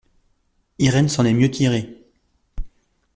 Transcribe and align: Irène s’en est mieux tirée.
Irène 0.79 1.09
s’en 1.09 1.25
est 1.25 1.33
mieux 1.35 1.51
tirée. 1.51 1.95